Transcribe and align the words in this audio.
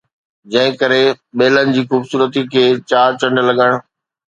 جنهن 0.51 0.73
ڪري 0.81 0.97
ٻيلن 1.37 1.67
جي 1.77 1.81
خوبصورتي 1.93 2.41
کي 2.51 2.63
چار 2.91 3.09
چنڊ 3.21 3.35
لڳن 3.49 3.73